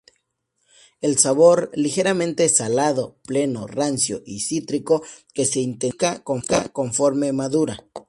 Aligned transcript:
El 0.99 1.19
sabor, 1.19 1.69
ligeramente 1.75 2.49
salado, 2.49 3.19
pleno, 3.27 3.67
rancio 3.67 4.23
y 4.25 4.39
cítrico, 4.39 5.03
que 5.31 5.45
se 5.45 5.59
intensifica 5.59 6.23
conforme 6.23 7.33
madura. 7.33 7.85